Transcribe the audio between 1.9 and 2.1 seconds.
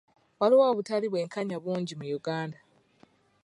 mu